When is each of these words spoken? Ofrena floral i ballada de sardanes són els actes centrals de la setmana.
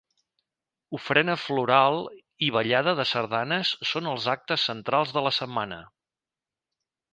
Ofrena 0.97 1.35
floral 1.41 1.97
i 2.47 2.49
ballada 2.57 2.95
de 3.01 3.05
sardanes 3.11 3.75
són 3.91 4.11
els 4.15 4.27
actes 4.35 4.67
centrals 4.71 5.15
de 5.19 5.27
la 5.29 5.37
setmana. 5.41 5.81